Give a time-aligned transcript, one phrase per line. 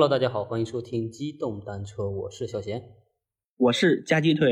[0.00, 2.82] Hello，大家好，欢迎收听机动单车，我是小贤。
[3.58, 4.50] 我是夹鸡腿。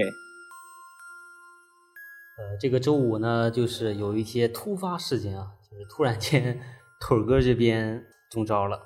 [2.36, 6.60] 呃，这个周五呢，就是有一些突发事件啊，就是突然间
[7.00, 8.78] 腿儿哥这边中招了，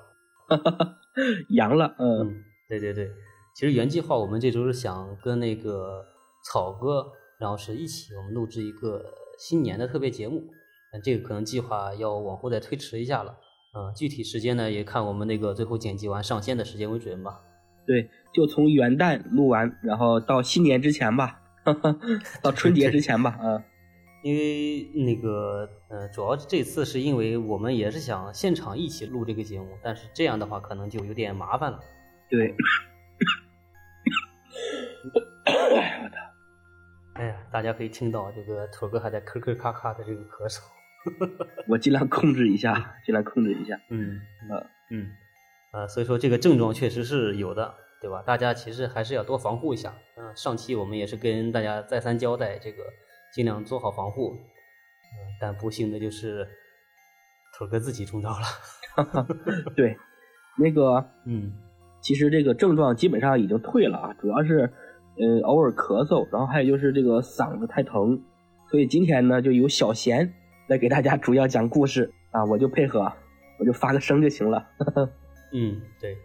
[1.50, 3.10] 阳了，嗯，嗯，对对对，
[3.56, 6.04] 其实原计划我们这周是想跟那个
[6.44, 7.10] 草哥，
[7.40, 10.44] 然后是一起我们录制一个新年的特别节目，
[10.92, 13.36] 但这个可能计划要往后再推迟一下了，
[13.74, 17.40] 嗯，具体时间呢也看我们那个最后剪辑完上线的时间为准吧。
[17.86, 21.40] 对，就从元旦录完，然后到新年之前吧，
[22.42, 23.64] 到春节之前吧，啊，
[24.22, 31.80] 因为那个呃，主要这次是因为我们也是想现场一起录这个节目，但是这样的话可能就有点麻烦了。
[32.28, 32.54] 对，
[37.14, 40.60] 哎呀，大家可以听到这个土哥还在咳咳咔咔的这个咳嗽。
[41.68, 45.10] 我尽量控制一下， 尽量控制一下，嗯呃，嗯，
[45.72, 48.22] 啊，所以说这个症状确实是有的，对吧？
[48.22, 49.94] 大家其实还是要多防护一下。
[50.16, 52.84] 嗯、上期我们也是跟大家再三交代，这个
[53.32, 54.32] 尽量做好防护。
[54.34, 56.48] 嗯、但不幸的就是
[57.58, 59.26] 腿哥自己中招了。
[59.76, 59.96] 对，
[60.58, 61.52] 那个嗯
[62.00, 64.72] 其实这个症状基本上已经退了啊，主要是
[65.18, 68.22] 呃偶尔咳嗽，然后还有就是这个嗓子太疼，
[68.70, 70.32] 所以今天呢就有小贤
[70.68, 73.12] 来给大家主要讲故事啊，我就配合，
[73.58, 74.66] 我就发个声就行了。
[75.52, 76.16] 嗯，对，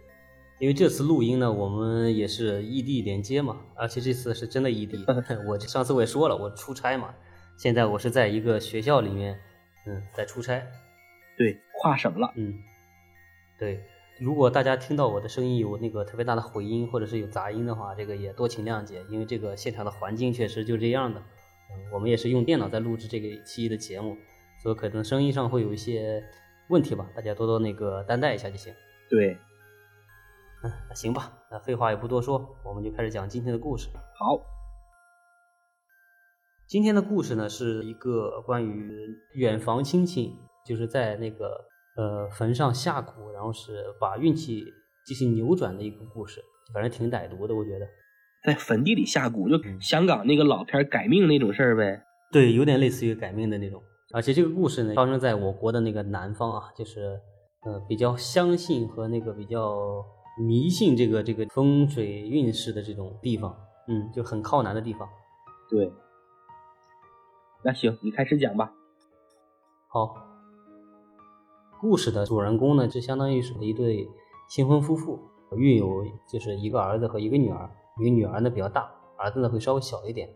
[0.58, 5.04] 因为这次录音呢，我们也是异地连接嘛，而且这次是真的异地。
[5.46, 7.14] 我上次我也说了，我出差嘛，
[7.58, 9.38] 现在我是在一个学校里面，
[9.86, 10.62] 嗯，在出差。
[11.36, 12.54] 对，跨省了，嗯，
[13.58, 13.80] 对，
[14.18, 21.20] 如果大家听到我的声音有那个特别大的回音或者是有杂音的话，这个也多请谅解，因为这个现场的环境确实就这样的。
[21.70, 24.16] 嗯，我们也是用电脑在录制这个一期的节目，
[24.62, 26.22] 所以可能声音上会有一些
[26.68, 28.74] 问题吧，大家多多那个担待一下就行。
[29.08, 29.38] 对，
[30.62, 33.88] 嗯，那行吧，那废话也不多说，我们就开始讲今天的故事。
[34.18, 34.40] 好，
[36.66, 40.36] 今天的故事呢，是一个关于远房亲戚，
[40.66, 41.64] 就是在那个
[41.96, 44.64] 呃坟上下蛊，然后是把运气
[45.06, 46.42] 进行扭转的一个故事，
[46.74, 47.86] 反正挺歹毒的，我觉得。
[48.44, 52.04] 在坟地里下蛊，就嗯香港那个老片儿改命那种事儿呗。
[52.30, 53.82] 对，有点类似于改命的那种。
[54.12, 57.20] 而且这个故事呢，发生在我国的那个南方啊，就是
[57.60, 60.02] 呃比较相信和那个比较
[60.38, 63.54] 迷信这个这个风水运势的这种地方，
[63.86, 65.06] 嗯，就很靠南的地方。
[65.68, 65.92] 对，
[67.62, 68.72] 那行，你开始讲吧。
[69.88, 70.14] 好，
[71.78, 74.08] 故事的主人公呢，就相当于是一对
[74.48, 75.20] 新婚夫妇，
[75.54, 77.70] 育有就是一个儿子和一个女儿。
[78.00, 80.30] 一个女儿呢比较大，儿子呢会稍微小一点。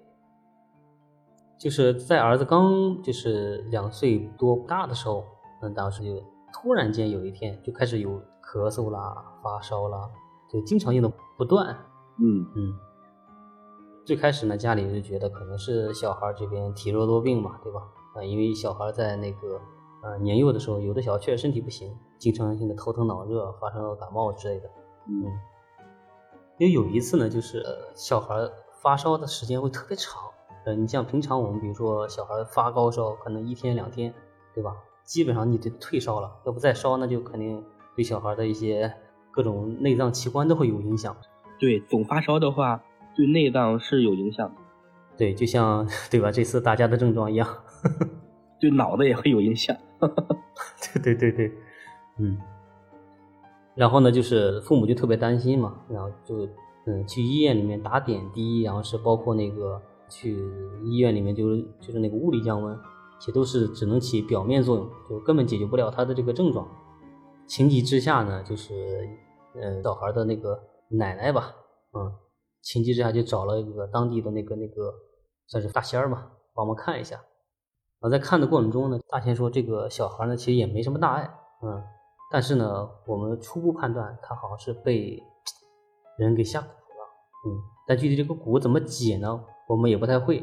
[1.62, 5.22] 就是在儿子刚就是两岁多不大的时候，
[5.60, 6.20] 那当时就
[6.52, 10.10] 突然间有一天就开始有咳嗽啦、发烧啦，
[10.50, 11.08] 就经常性的
[11.38, 11.68] 不断。
[12.18, 12.74] 嗯嗯，
[14.04, 17.80] 最开始呢，家里就觉得可能是小孩这边体弱多病嘛，对吧？
[18.16, 19.60] 啊，因为小孩在那个
[20.02, 24.68] 呃年幼的时候，有的小孩确实身体不行，经常性的头疼脑热、发烧感冒之类的。
[25.06, 25.22] 嗯
[26.58, 28.34] 因为有一次呢，就是呃小孩
[28.82, 30.24] 发烧的时间会特别长。
[30.64, 34.12] 呃，你像平常我们比如说小孩发高烧，可能一天两天，
[34.54, 34.74] 对吧？
[35.04, 37.62] 基本上你得退烧了，要不再烧，那就肯定
[37.96, 38.92] 对小孩的一些
[39.30, 41.16] 各种内脏器官都会有影响。
[41.58, 42.82] 对，总发烧的话，
[43.16, 44.54] 对内脏是有影响的，
[45.16, 46.30] 对，就像 对吧？
[46.30, 47.48] 这次大家的症状一样。
[48.60, 49.76] 对脑子也会有影响。
[50.94, 51.52] 对对对对，
[52.18, 52.38] 嗯。
[53.74, 56.46] 然后呢，就是父母就特别担心嘛，然后就
[56.86, 60.36] 嗯去医院里面打点滴，然后是包括那个去
[60.84, 62.78] 医院里面就是就是那个物理降温，
[63.18, 66.68] 其实都是只能起表面作用，就根本解决不了他的这个症状。
[67.46, 69.08] 情急之下呢，就是
[69.54, 71.54] 呃小孩的那个奶奶吧，
[71.94, 72.12] 嗯，
[72.60, 74.92] 情急之下就找了一个当地的那个那个
[75.46, 77.16] 算是大仙儿嘛，帮忙看一下。
[77.16, 81.82] 然后在看的过程中呢，大仙说这个小孩呢其实也没什么大碍，嗯。
[82.30, 85.22] 但是呢，我们初步判断他好像是被
[86.16, 86.70] 人给下蛊了，
[87.46, 90.42] 嗯，但具体这个蛊怎么解呢，我们也不太会，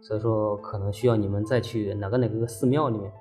[0.00, 3.12] 所以说可能需要你们再去哪个哪个寺庙里面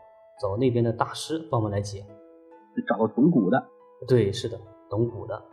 [0.42, 2.06] 找那边的大师帮忙来解。
[2.88, 3.64] 找个懂蛊的。
[4.08, 4.60] 对，是的，
[4.90, 5.44] 懂蛊的。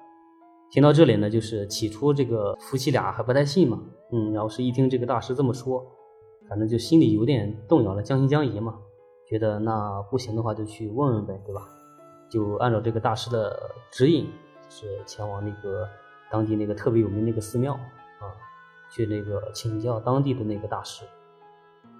[0.71, 3.81] 听到这里呢，就是起初这个夫妻俩还不太信嘛，
[4.13, 5.87] 嗯，然后是一听这个大师这么说，
[6.49, 8.79] 反正就心里有点动摇了，将信将疑嘛，
[9.27, 11.63] 觉得那不行的话就去问问呗，对吧？
[12.29, 13.57] 就按照这个大师的
[13.91, 14.29] 指引，
[14.69, 15.89] 是前往那个
[16.35, 18.27] 当地那个特别有名那个寺庙啊，
[18.91, 21.05] 去那个请教当地的那个大师。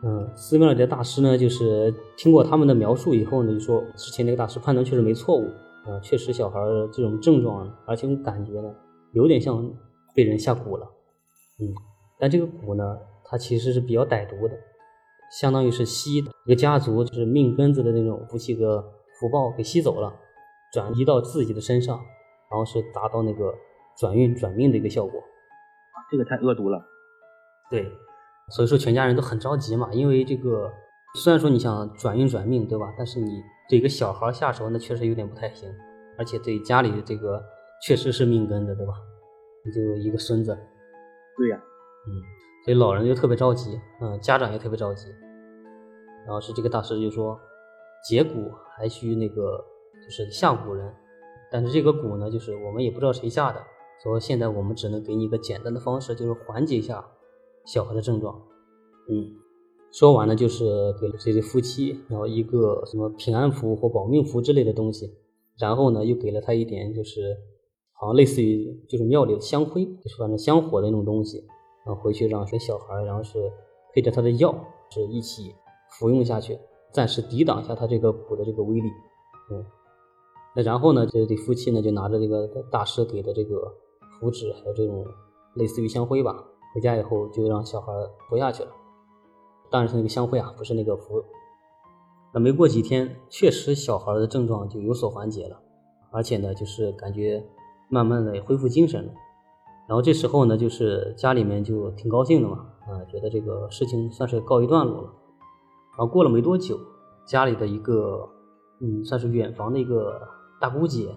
[0.03, 5.49] 嗯，寺庙里的大师呢，就是听过他们的描述以后呢，就说之前那个大师判断确实没错误，
[5.87, 6.59] 呃，确实小孩
[6.93, 8.75] 这种症状，而且感觉呢，
[9.13, 9.73] 有点像
[10.17, 10.85] 被人下蛊了，
[11.61, 11.71] 嗯，
[12.19, 14.59] 但这个蛊呢，它其实是比较歹毒的，
[15.41, 18.85] 相当于是吸一个家族就是命根子的那种福气和
[19.21, 20.13] 福报给吸走了，
[20.73, 21.97] 转移到自己的身上，
[22.51, 23.55] 然后是达到那个
[23.99, 25.23] 转运转命的一个效果。
[26.11, 26.85] 这个太恶毒了。
[27.71, 27.91] 对，
[28.51, 30.71] 所以说全家人都很着急嘛，因为这个
[31.23, 32.93] 虽然说你想转运转命，对吧？
[32.97, 35.69] 但是你对一个小孩下手，那确实有点不太行，
[36.19, 37.43] 而且对家里的这个
[37.83, 38.93] 确实是命根的，对吧？
[39.65, 40.55] 你就一个孙子，
[41.39, 41.57] 对呀、
[42.07, 42.21] 嗯，
[42.65, 45.09] 所以老人就特别着急，嗯，家长也特别着急。
[46.27, 47.41] 然后是这个大师就说，
[48.09, 49.65] 解蛊还需那个
[50.05, 50.95] 就是下蛊人，
[51.51, 53.61] 但是这个蛊呢，就是我们也不知道谁下的，
[54.03, 57.07] 所以现在我们只能给你一个简单的方式，就是缓解一下
[57.65, 58.41] 小孩的症状。
[59.09, 59.33] 嗯，
[59.93, 65.11] 说完了就是给了这对夫妻，然后一个什么平安符或保命符之类的东西，
[65.59, 67.37] 然后呢又给了他一点就是
[67.93, 71.39] 好像类似于就是庙里的香灰，就是反正香火的那种东西，
[71.87, 73.51] 然后回去让这小孩，然后是
[73.95, 74.55] 配着他的药
[74.91, 75.55] 是一起
[75.99, 76.59] 服用下去，
[76.93, 78.89] 暂时抵挡一下他这个蛊的这个威力。
[79.51, 79.65] 嗯，
[80.57, 83.73] 那然后呢，这对夫妻呢就拿着这个大师给的这个
[84.25, 85.07] 符纸，还有这种
[85.53, 86.35] 类似于香灰吧，
[86.75, 87.93] 回家以后就让小孩
[88.27, 88.71] 服下去了。
[89.71, 91.23] 当然是那个香灰啊，不是那个符。
[92.33, 95.61] 那没过几天，确实小孩的症状就有所缓解了，
[96.11, 97.45] 而且呢，就是感觉
[97.91, 99.13] 慢慢的也恢复精神了。
[99.87, 105.13] 然后这时候呢，就是家里面就挺高兴的嘛，啊，觉得这个事情算是告一段落了。
[105.91, 106.81] 然后过了没多久，
[107.27, 108.27] 家里的一个，
[108.81, 110.19] 嗯，算是远房的一个
[110.59, 111.15] 大姑姐，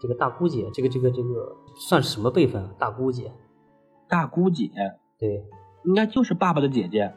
[0.00, 2.74] 这个大姑姐，这个这个这个算什么辈分啊？
[2.78, 3.30] 大姑姐，
[4.08, 4.70] 大姑姐
[5.18, 5.44] 对，
[5.84, 7.12] 应该就是爸爸的姐姐，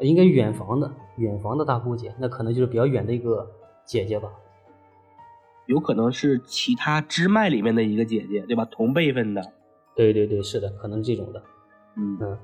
[0.00, 3.50] 应该远房的，远房的大姑姐，那可能就是比较远的一个
[3.86, 4.30] 姐姐吧。
[5.64, 8.64] 有可能是其他支脉里面的一个姐姐，对吧？
[8.66, 9.42] 同辈分的。
[9.96, 11.42] 对对对，是的，可能是这种的。
[11.96, 12.38] 嗯嗯，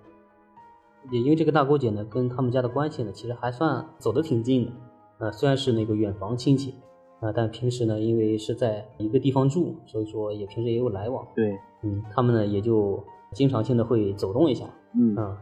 [1.11, 4.73] 也因为这个大姑姐呢，跟他们家的关系呢，其实还算走得挺近的。
[5.19, 6.75] 呃，虽然是那个远房亲戚，
[7.23, 11.25] 啊、但平时呢，因为是在一个地方住，所以说也平时也有来往。
[11.37, 13.03] 对，嗯，他们呢也就
[13.33, 14.67] 经常性的会走动一下。
[14.99, 15.39] 嗯啊，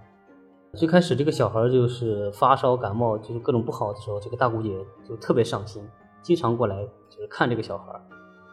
[0.74, 4.78] 最开始这个小孩就是发烧感冒，就是各种不好的时候，这个大姑姐
[5.08, 5.82] 就特别上心，
[6.22, 7.92] 经常过来就是看这个小孩，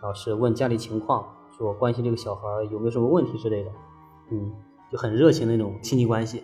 [0.02, 1.28] 然后是问家里情况，
[1.58, 3.72] 说关心这个小孩有没有什么问题之类的，
[4.32, 4.54] 嗯，
[4.90, 6.44] 就很热情的那种亲戚关系。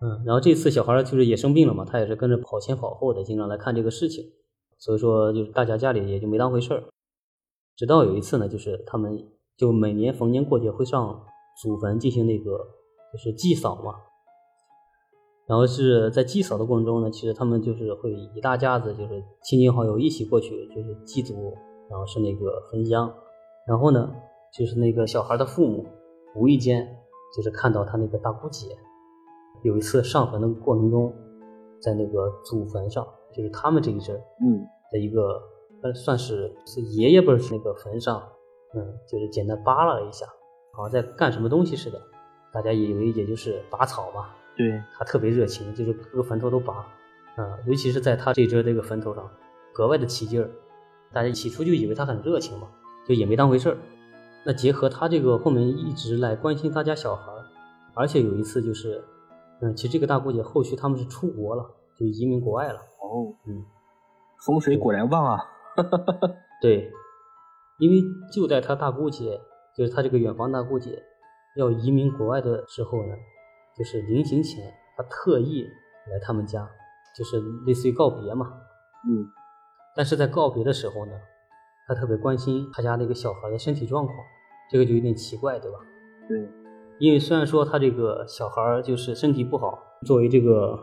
[0.00, 4.24] 嗯，然后这次小孩就是也生病了嘛，他也是跟着跑前跑后的，经常来看这个事情，
[4.84, 6.82] 所以说就是大家家里也就没当回事儿。
[7.76, 9.16] 直到有一次呢，就是他们
[9.56, 11.24] 就每年逢年过节会上
[11.62, 12.58] 祖坟进行那个
[13.12, 13.94] 就是祭扫嘛，
[15.46, 21.54] 然后是在祭扫的过程中呢，其实他们就是会一大家子就是亲戚好友一起过去，就是祭祖，
[21.88, 23.14] 然后是那个焚香，
[23.68, 24.12] 然后呢，
[24.58, 25.86] 就是那个小孩的父母
[26.34, 26.84] 无意间
[27.36, 28.66] 就是看到他那个大姑姐，
[29.62, 31.14] 有一次上坟的过程中，
[31.80, 35.40] 在那个祖坟上，就是他们这一阵儿嗯的一个，
[35.82, 38.22] 呃，算是是爷爷辈儿那个坟上，
[38.74, 40.26] 嗯，就是简单扒拉了一下，
[40.72, 42.00] 好像在干什么东西似的。
[42.52, 46.74] 大家以为也就是拔草嘛，对，他特别热情，就是各个坟头都拔，
[47.36, 49.30] 啊、尤其是在他这支这个坟头上，
[49.72, 50.50] 格外的起劲儿。
[51.14, 52.68] 大家起初就以为他很热情嘛，
[53.06, 53.76] 就也没当回事儿。
[54.44, 57.44] 那结合他这个后面一直来关心他家小孩儿，
[57.94, 59.04] 而且有一次就是，
[59.60, 61.64] 嗯，其实这个大姑姐后续他们是出国了，
[61.98, 62.80] 就移民国外了，
[63.12, 63.62] 哦，嗯，
[64.46, 65.38] 风水果然旺啊。
[66.62, 66.90] 对，
[67.78, 68.02] 因为
[68.32, 69.38] 就在他大姑姐，
[69.76, 71.02] 就是他这个远房大姑姐
[71.56, 73.14] 要移民国外的时候呢，
[73.76, 75.64] 就是临行前，他特意
[76.10, 76.66] 来他们家，
[77.16, 78.50] 就是类似于告别嘛。
[79.08, 79.28] 嗯
[79.94, 81.12] 但是在告别的时候呢，
[81.86, 84.16] 他特别关心他家那个小孩的身体状况，
[84.70, 85.78] 这个就有点奇怪，对吧？
[86.26, 86.48] 对，
[86.98, 90.78] 因为虽然说他这个小孩就是身体不好，作为这个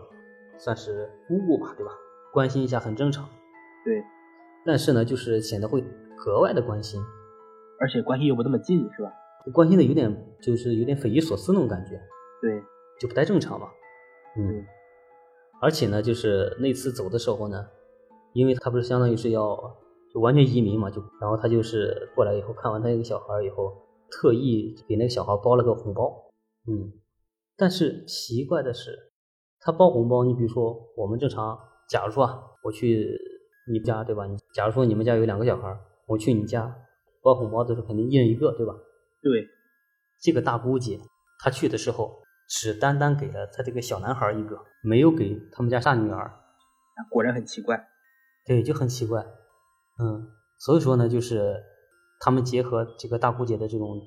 [0.57, 1.91] 算是姑姑吧，对吧？
[2.33, 3.27] 关心一下很正常，
[3.83, 4.03] 对，
[4.65, 5.81] 但是呢，就是显得会
[6.17, 7.01] 格外的关心。
[7.81, 9.09] 而且关系又不那么近，是吧？
[9.53, 11.91] 关心的有点就是有点匪夷所思那种感觉，
[12.41, 12.61] 对，
[12.99, 13.67] 就不太正常嘛。
[14.37, 14.65] 嗯，
[15.61, 17.65] 而且呢，就是那次走的时候呢，
[18.33, 19.55] 因为他不是相当于是要
[20.13, 23.73] 就完全移民嘛，就然后他就是过来以后看完他一个小孩以后，
[24.11, 26.29] 特意给那个小孩包了个红包。
[26.67, 26.91] 嗯，
[27.55, 29.13] 但是奇怪的是，
[29.61, 31.57] 他包红包，你比如说我们正常，
[31.89, 33.17] 假如说啊，我去
[33.71, 34.25] 你家对吧？
[34.27, 36.73] 你假如说你们家有两个小孩，我去你家
[37.23, 38.73] 包红包的时候，肯定一人一个对吧？
[39.21, 39.47] 对，
[40.21, 40.99] 这个大姑姐
[41.39, 46.31] 她去的时候，只单单给了她这个小男孩一个，没有给他们家大女儿。
[47.09, 47.87] 果然很奇怪。
[48.45, 49.25] 对，就很奇怪。
[49.99, 50.27] 嗯，
[50.59, 51.55] 所以说呢，就是
[52.19, 53.99] 他们结合这个大姑姐的这种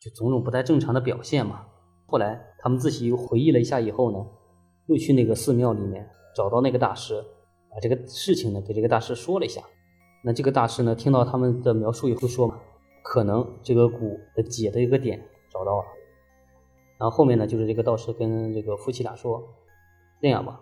[0.00, 1.66] 就种种不太正常的表现嘛。
[2.06, 4.18] 后来他们自己又回忆了一下以后呢，
[4.86, 7.24] 又去那个寺庙里面找到那个大师，
[7.70, 9.62] 把这个事情呢给这个大师说了一下。
[10.22, 12.60] 那这个大师呢听到他们的描述以后说嘛，
[13.02, 15.20] 可能这个蛊的解的一个点
[15.50, 15.84] 找到了。
[16.98, 19.42] 然后后面呢就是这个道士跟这个夫妻俩说，
[20.20, 20.60] 这样吧，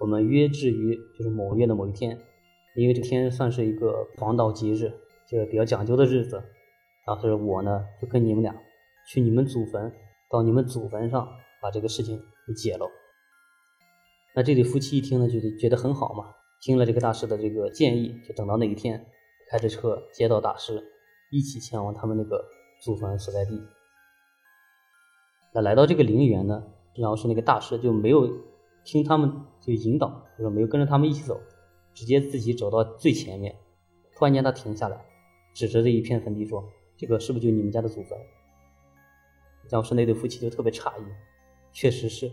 [0.00, 2.18] 我们约至于就是某月的某一天，
[2.76, 4.92] 因为这天算是一个黄道吉日，
[5.26, 6.42] 就是比较讲究的日子。
[7.06, 8.54] 然后是我呢就跟你们俩
[9.08, 9.92] 去你们祖坟。
[10.30, 11.28] 到你们祖坟上
[11.62, 12.86] 把这个事情给解了。
[14.34, 16.34] 那这对夫妻一听呢，就觉得很好嘛。
[16.60, 19.06] 听了这个大师的这个建议，就等到那一天，
[19.50, 20.82] 开着车接到大师，
[21.30, 22.44] 一起前往他们那个
[22.82, 23.60] 祖坟所在地。
[25.52, 26.64] 那来到这个陵园呢，
[26.96, 28.28] 然后是那个大师就没有
[28.84, 31.40] 听他们就引导，就是没有跟着他们一起走，
[31.92, 33.54] 直接自己走到最前面。
[34.16, 35.04] 突然间他停下来，
[35.54, 36.64] 指着这一片坟地说
[36.96, 38.18] ：“这个是不是就你们家的祖坟？”
[39.70, 41.04] 当时那对夫妻就特别诧异，
[41.72, 42.30] 确实是，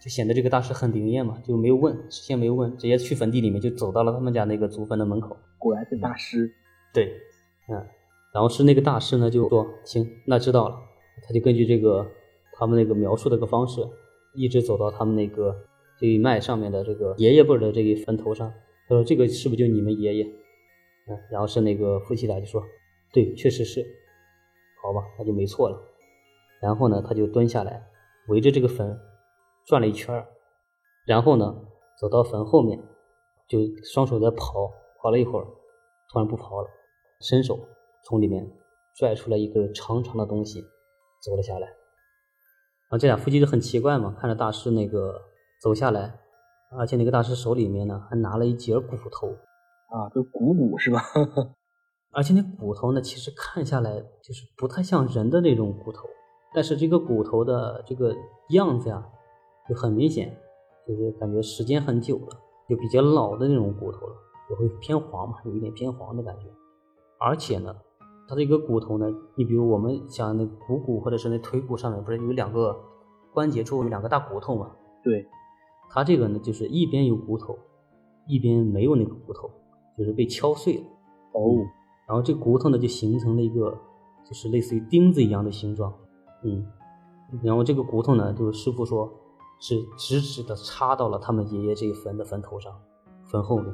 [0.00, 5.36] 就显得这个大师很灵验嘛，就没有问，事先没有问，直接去坟地里面就走到了他们家那个祖坟的门口。
[5.58, 6.50] 果然是大师，
[6.94, 7.12] 对，
[7.68, 7.74] 嗯，
[8.32, 10.76] 然后是那个大师呢就说行，那知道了，
[11.26, 12.06] 他就根据这个
[12.52, 13.80] 他们那个描述的个方式，
[14.34, 15.54] 一直走到他们那个
[15.98, 18.48] 这一脉上面的这个爷爷辈的这一坟头上，
[18.88, 20.24] 他说这个是不是就你们爷爷？
[21.08, 22.62] 嗯，然后是那个夫妻俩就说，
[23.12, 23.84] 对，确实是，
[24.80, 25.76] 好吧，那就没错了。
[26.60, 27.82] 然后呢，他就蹲下来，
[28.28, 28.96] 围着这个坟
[29.68, 30.26] 转了一圈
[31.06, 31.54] 然后呢，
[32.00, 32.82] 走到坟后面，
[33.46, 34.70] 就双手在刨，
[35.00, 35.46] 刨了一会儿，
[36.10, 36.68] 突然不刨了，
[37.20, 37.58] 伸手
[38.04, 38.50] 从里面
[38.96, 40.62] 拽出来一根长长的东西，
[41.22, 41.66] 走了下来。
[41.66, 45.20] 然后这俩夫妻就很奇怪嘛，看着大师那个
[45.60, 46.18] 走下来，
[46.78, 49.28] 而且那个大师手里面呢还拿了一截骨头，
[49.88, 51.02] 啊，就骨骨是吧？
[52.12, 56.08] 而且那骨头呢，其实看下来就是不太像人的那种骨头。
[56.54, 58.14] 但是这个骨头的这个
[58.50, 59.06] 样子呀，
[59.68, 60.34] 就很明显，
[60.86, 62.28] 就是感觉时间很久了，
[62.68, 64.14] 就比较老的那种骨头了，
[64.50, 66.46] 也会偏黄嘛，有一点偏黄的感觉。
[67.20, 67.74] 而且呢，
[68.28, 69.06] 它这个骨头呢，
[69.36, 72.78] 你比如我们像那股骨或者是那腿骨上面不是有两个
[73.34, 74.70] 关节处有两个大骨头嘛？
[75.02, 75.26] 对，
[75.90, 77.58] 它这个呢，就是一边有骨头，
[78.26, 79.50] 一边没有那个骨头，
[79.96, 80.84] 就是被敲碎了。
[81.32, 81.58] 哦，
[82.08, 83.78] 然后这骨头呢，就形成了一个
[84.24, 85.92] 就是类似于钉子一样的形状。
[86.44, 86.66] 嗯，
[87.42, 89.12] 然后这个骨头呢，就是师傅说，
[89.60, 92.72] 是直直的插到了他们爷爷这一坟的坟头上，
[93.24, 93.66] 坟后面。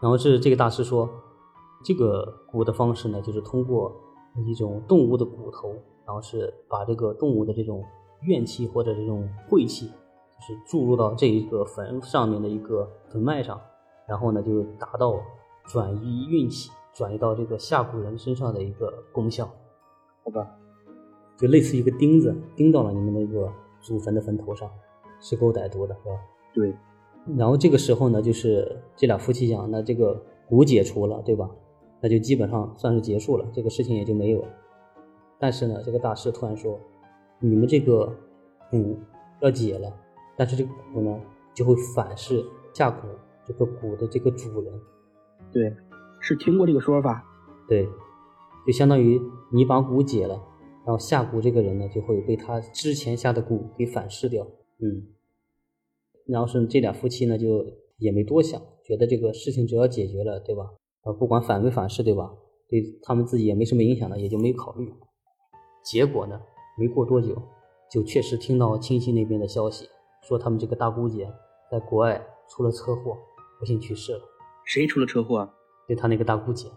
[0.00, 1.08] 然后是这个大师说，
[1.84, 3.94] 这个骨的方式呢，就是通过
[4.46, 5.70] 一种动物的骨头，
[6.06, 7.82] 然后是把这个动物的这种
[8.22, 13.60] 怨气或者这种晦气，就是注入到这一个坟上面的一个坟脉上，
[14.06, 15.18] 然后呢，就达到
[15.64, 19.46] 转移运气、转移到这个下蛊人身上的一个功效，
[20.24, 20.46] 好吧？
[21.38, 23.50] 就类似一个钉子钉到了你们那个
[23.80, 24.70] 祖坟的坟头上，
[25.20, 26.16] 是够歹毒的，是吧？
[26.54, 26.74] 对。
[27.36, 31.50] 然后这个时候呢，就是这俩夫妻讲，那这个蛊解除了，对吧？
[32.00, 34.48] 那就基本上算是结束了，这个事情也就没有了。
[35.38, 36.78] 但是呢，这个大师突然说，
[37.40, 38.14] 你们这个
[38.70, 38.96] 蛊
[39.40, 39.92] 要解了，
[40.36, 41.20] 但是这个蛊呢
[41.52, 43.02] 就会反噬下蛊
[43.44, 44.72] 这个蛊的这个主人。
[45.52, 45.74] 对，
[46.20, 47.24] 是听过这个说法。
[47.68, 47.88] 对，
[48.66, 49.20] 就相当于
[49.50, 50.40] 你把蛊解了。
[50.84, 54.46] 然后下蛊这个人呢，就会被他之前下的蛊给反噬掉。
[54.78, 55.06] 嗯，
[56.26, 57.66] 然后是这俩夫妻呢，就
[57.98, 60.70] 也没多想，觉得这个事情只要解决了，对吧？
[61.04, 62.32] 呃，不管反没反噬，对吧？
[62.68, 64.92] 对他们自己也没什么影响的，也就没有考虑。
[65.84, 66.40] 结果呢，
[66.76, 67.40] 没过多久，
[67.90, 69.88] 就确实听到亲戚那边的消息，
[70.22, 71.32] 说他们这个大姑姐
[71.70, 73.16] 在国外出了车祸，
[73.60, 74.20] 不幸去世了。
[74.64, 75.54] 谁出了车祸啊？
[75.88, 76.68] 就他那个大姑姐，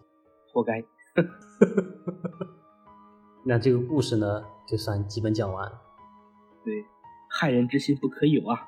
[0.53, 0.83] 活该。
[3.43, 5.67] 那这个故事呢，就算基本讲完。
[6.63, 6.85] 对，
[7.39, 8.67] 害人之心不可有啊。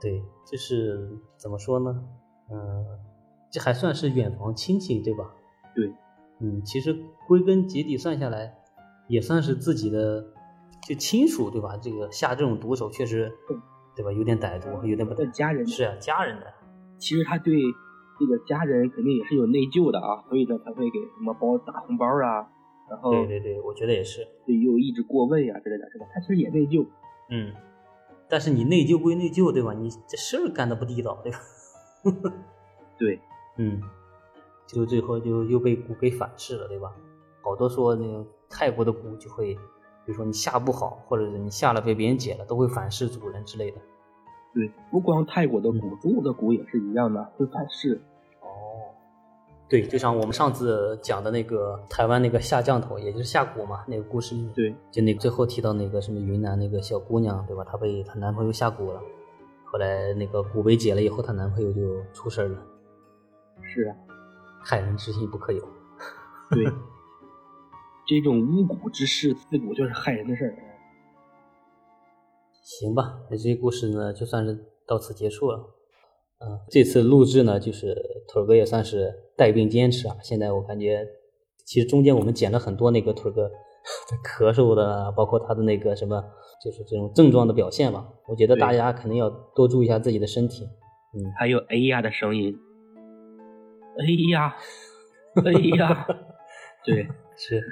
[0.00, 2.04] 对，就是怎么说呢？
[2.52, 2.86] 嗯，
[3.50, 5.34] 这还算是远房亲戚，对吧？
[5.74, 5.92] 对，
[6.38, 6.96] 嗯，其实
[7.26, 8.54] 归根结底算下来，
[9.08, 10.24] 也算是自己的
[10.86, 11.76] 就亲属，对吧？
[11.76, 13.32] 这个下这种毒手，确实，
[13.96, 14.12] 对吧？
[14.12, 15.26] 有点歹毒，有点不对。
[15.28, 16.46] 家人是啊，家人的。
[16.98, 17.52] 其实他对
[18.20, 22.48] 这个家人肯定也是有内疚的啊，所以呢他会给什么包大红包啊。
[22.88, 26.06] 然后对对对，我觉得也是，对，又一直过问呀之类的，是吧？
[26.14, 26.86] 他其实也内疚，
[27.28, 27.52] 嗯，
[28.28, 29.72] 但是你内疚归内疚，对吧？
[29.72, 31.38] 你这事儿干的不地道，对吧？
[32.98, 33.20] 对，
[33.56, 33.80] 嗯，
[34.66, 36.92] 就最后就又被蛊给反噬了，对吧？
[37.42, 43.78] 好多说那个泰国的蛊就会，比如说你下不好，或者是你下了被别人解了，都会反噬主人之类的。
[44.54, 48.00] 对，不光泰国的蛊，中国的蛊也是一样的，会反噬。
[49.66, 57.64] 哦，对，就像我们上次讲的那个台湾那个下降头，也就是下蛊嘛，那个故事里面，对，就那个最后提到那个什么云南那个小姑娘，对吧？
[57.64, 59.00] 她被她男朋友下蛊了，
[59.64, 62.62] 后来那个蛊被解了以后，她男朋友就出事了。
[63.62, 63.96] 是啊，
[64.62, 65.60] 害人之心不可有。
[66.50, 66.64] 对，
[68.06, 70.54] 这种巫蛊之事，自古就是害人的事儿。
[72.62, 75.75] 行吧，那这些故事呢，就算是到此结束了。
[76.38, 77.96] 嗯，这次录制呢，就是
[78.28, 80.16] 腿哥也算是带病坚持啊。
[80.22, 81.06] 现在我感觉，
[81.64, 83.50] 其实中间我们剪了很多那个腿哥
[84.22, 86.22] 咳嗽的，包括他的那个什么，
[86.62, 88.06] 就是这种症状的表现吧。
[88.28, 90.64] 我觉得大家肯定要多注意一下自己的身体。
[91.14, 92.54] 嗯，还有哎呀的声音，
[93.98, 94.54] 哎呀，
[95.42, 96.06] 哎呀，
[96.84, 97.62] 对，是，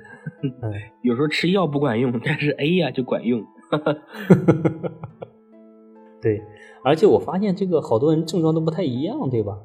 [0.62, 3.44] 哎， 有时候吃药不管用，但是哎呀就管用。
[6.23, 6.40] 对。
[6.84, 9.58] 而且我发现这个好多人症状都不太一样，对吧？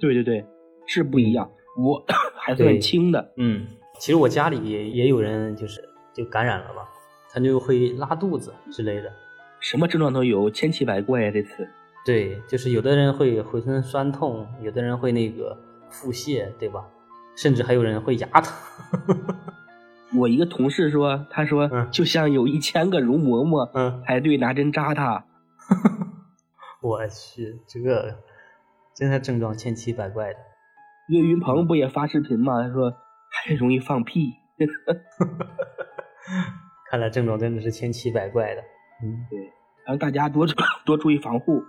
[0.00, 0.44] 对对对，
[0.86, 1.50] 是不一样。
[1.78, 2.02] 我
[2.34, 3.66] 还算轻的，嗯。
[3.98, 5.82] 其实我家里也也有人就是
[6.12, 6.88] 就感染了吧，
[7.30, 9.10] 他就会拉肚子之类的，
[9.60, 11.30] 什么症状都有，千奇百怪呀。
[11.30, 11.66] 这次，
[12.04, 15.56] 对，就是有的人会浑身酸痛，有的人会那个
[15.88, 16.84] 腹泻，对吧？
[17.36, 18.54] 甚至还有人会牙疼。
[20.18, 25.24] 我一个同事说，他说就像有一千个容嬷嬷排队拿针扎他。
[26.86, 28.22] 我去，这个
[28.94, 30.38] 真的症状千奇百怪的。
[31.08, 32.62] 岳云鹏不也发视频吗？
[32.62, 32.92] 他说
[33.30, 34.34] 还容易放屁。
[36.90, 38.62] 看来症状真的是千奇百怪的。
[39.02, 39.38] 嗯，对，
[39.84, 40.46] 然后大家多
[40.84, 41.62] 多注意防护。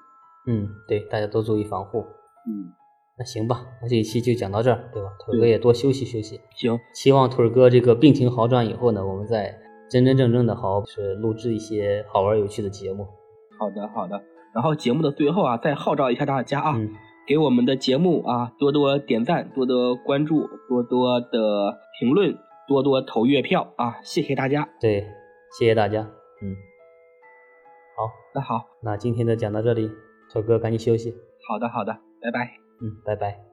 [0.47, 1.99] 嗯，对，大家多注意防护。
[1.99, 2.71] 嗯，
[3.17, 5.09] 那行吧，那这一期就讲到这儿，对吧？
[5.19, 6.39] 腿哥也多休息休息。
[6.55, 9.59] 行，希望腿哥这个病情好转以后呢，我们再
[9.89, 13.07] 真真正正的好是录制一些好玩有趣的节目。
[13.59, 14.23] 好的，好的。
[14.53, 16.89] 然后节目的最后啊，再号召一下大家啊，嗯、
[17.27, 23.97] 给我们的节目啊多多点赞、多多关注、多多的评论、多多投月票啊！
[24.03, 24.67] 谢谢大家。
[24.79, 25.01] 对，
[25.57, 26.01] 谢谢大家。
[26.41, 26.55] 嗯，
[27.95, 29.89] 好，那好，那今天就讲到这里，
[30.31, 31.13] 丑哥赶紧休息。
[31.47, 32.51] 好的，好的，拜拜。
[32.81, 33.46] 嗯，拜拜。